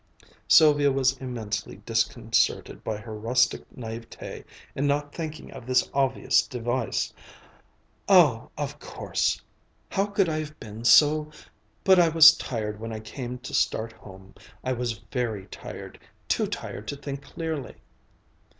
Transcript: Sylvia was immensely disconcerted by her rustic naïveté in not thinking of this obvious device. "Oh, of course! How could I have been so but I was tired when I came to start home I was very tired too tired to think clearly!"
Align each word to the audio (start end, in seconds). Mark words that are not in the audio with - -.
Sylvia 0.47 0.91
was 0.91 1.15
immensely 1.19 1.75
disconcerted 1.85 2.83
by 2.83 2.97
her 2.97 3.13
rustic 3.15 3.61
naïveté 3.69 4.43
in 4.73 4.87
not 4.87 5.13
thinking 5.13 5.51
of 5.51 5.67
this 5.67 5.87
obvious 5.93 6.41
device. 6.47 7.13
"Oh, 8.09 8.49
of 8.57 8.79
course! 8.79 9.39
How 9.91 10.07
could 10.07 10.27
I 10.27 10.39
have 10.39 10.59
been 10.59 10.85
so 10.85 11.29
but 11.83 11.99
I 11.99 12.09
was 12.09 12.35
tired 12.35 12.79
when 12.79 12.91
I 12.91 12.99
came 12.99 13.37
to 13.45 13.53
start 13.53 13.93
home 13.93 14.33
I 14.63 14.73
was 14.73 14.93
very 15.11 15.45
tired 15.51 15.99
too 16.27 16.47
tired 16.47 16.87
to 16.87 16.95
think 16.95 17.21
clearly!" 17.21 17.75